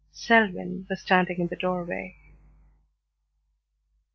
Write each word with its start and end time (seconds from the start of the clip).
Selwyn 0.11 0.87
was 0.89 0.99
standing 0.99 1.37
in 1.39 1.45
the 1.49 1.55
doorway. 1.55 2.15